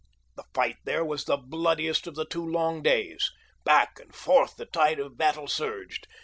The 0.35 0.45
fight 0.55 0.77
there 0.83 1.05
was 1.05 1.25
the 1.25 1.37
bloodiest 1.37 2.07
of 2.07 2.15
the 2.15 2.25
two 2.25 2.43
long 2.43 2.81
days. 2.81 3.29
Back 3.63 3.99
and 3.99 4.15
forth 4.15 4.55
the 4.55 4.65
tide 4.65 4.97
of 4.97 5.15
battle 5.15 5.47
surged. 5.47 6.07